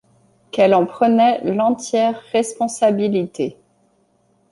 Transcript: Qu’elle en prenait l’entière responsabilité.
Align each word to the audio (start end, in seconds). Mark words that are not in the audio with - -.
Qu’elle 0.49 0.73
en 0.73 0.87
prenait 0.87 1.41
l’entière 1.43 2.19
responsabilité. 2.31 3.57